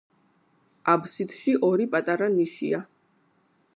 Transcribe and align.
აბსიდში 0.93 1.53
ორი 1.69 1.87
პატარა 1.97 2.31
ნიშია. 2.39 2.81